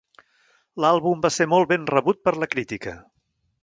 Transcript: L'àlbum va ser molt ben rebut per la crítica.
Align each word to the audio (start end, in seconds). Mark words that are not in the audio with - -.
L'àlbum 0.85 1.21
va 1.27 1.31
ser 1.37 1.49
molt 1.53 1.71
ben 1.75 1.87
rebut 1.95 2.25
per 2.27 2.37
la 2.43 2.53
crítica. 2.57 3.01